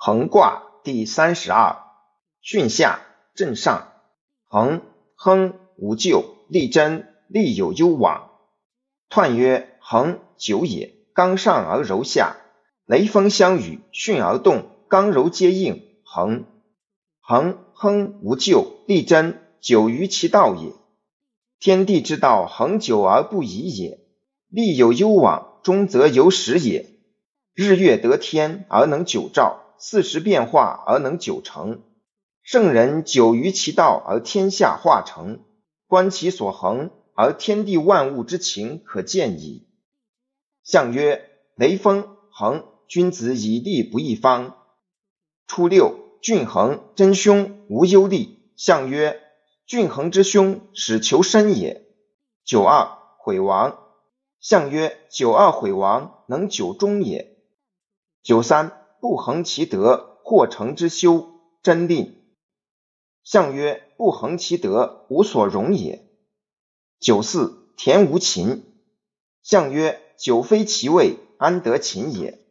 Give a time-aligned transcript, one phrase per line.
[0.00, 1.82] 横卦第三十二，
[2.40, 3.00] 巽下
[3.34, 3.88] 震上，
[4.46, 4.82] 横
[5.16, 8.30] 亨无咎，利贞，利有攸往。
[9.10, 12.36] 彖曰：横久也，刚上而柔下，
[12.86, 16.44] 雷风相与，巽而动，刚柔皆应，横。
[17.20, 20.74] 横亨无咎，利贞，久于其道也。
[21.58, 23.98] 天地之道，恒久而不移也。
[24.48, 26.88] 利有攸往，终则有始也。
[27.52, 29.64] 日月得天而能久照。
[29.78, 31.82] 四时变化而能久成，
[32.42, 35.44] 圣人久于其道而天下化成，
[35.86, 39.68] 观其所恒而天地万物之情可见矣。
[40.64, 44.56] 象曰：雷锋恒，君子以利不义方。
[45.46, 48.52] 初六，郡恒真凶，无忧利。
[48.56, 49.22] 象曰：
[49.64, 51.86] 郡恒之凶，使求生也。
[52.44, 53.78] 九二，毁亡。
[54.40, 57.36] 象曰：九二毁亡，能久终也。
[58.22, 58.72] 九三。
[59.00, 62.16] 不恒其德，或成之修，真令。
[63.22, 66.04] 象曰：不恒其德，无所容也。
[66.98, 68.64] 九四，田无禽。
[69.42, 72.44] 象曰：久非其位，安得禽也？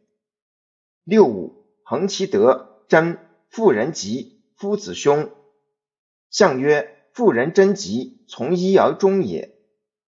[1.04, 3.18] 六五，恒其德，真。
[3.50, 5.30] 妇人吉，夫子凶。
[6.30, 9.54] 象曰：妇人贞吉，从一而终也。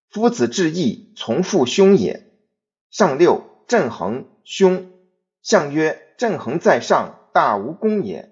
[0.09, 2.33] 夫子至义，从父兄也。
[2.91, 4.91] 上六，震恒凶。
[5.43, 6.06] 象曰。
[6.21, 8.30] 正恒在上，大无功也。